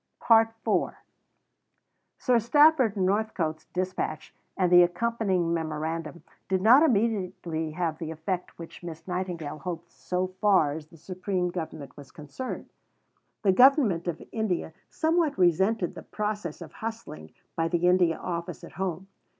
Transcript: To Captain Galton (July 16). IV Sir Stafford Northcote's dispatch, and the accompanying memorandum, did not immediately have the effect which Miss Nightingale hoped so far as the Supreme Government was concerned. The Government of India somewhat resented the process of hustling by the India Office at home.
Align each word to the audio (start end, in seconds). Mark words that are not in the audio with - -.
To 0.21 0.25
Captain 0.29 0.55
Galton 0.63 0.63
(July 0.63 0.87
16). 0.87 0.97
IV 0.97 1.03
Sir 2.17 2.39
Stafford 2.39 2.97
Northcote's 2.97 3.65
dispatch, 3.65 4.33
and 4.57 4.71
the 4.71 4.81
accompanying 4.81 5.53
memorandum, 5.53 6.23
did 6.49 6.59
not 6.59 6.81
immediately 6.81 7.73
have 7.73 7.99
the 7.99 8.09
effect 8.09 8.57
which 8.57 8.81
Miss 8.81 9.07
Nightingale 9.07 9.59
hoped 9.59 9.91
so 9.91 10.25
far 10.25 10.71
as 10.73 10.87
the 10.87 10.97
Supreme 10.97 11.51
Government 11.51 11.95
was 11.95 12.09
concerned. 12.11 12.71
The 13.43 13.51
Government 13.51 14.07
of 14.07 14.23
India 14.31 14.73
somewhat 14.89 15.37
resented 15.37 15.93
the 15.93 16.01
process 16.01 16.61
of 16.63 16.71
hustling 16.71 17.31
by 17.55 17.67
the 17.67 17.85
India 17.87 18.17
Office 18.17 18.63
at 18.63 18.71
home. 18.71 19.05